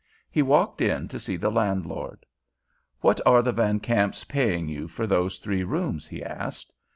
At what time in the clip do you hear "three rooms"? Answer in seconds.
5.37-6.07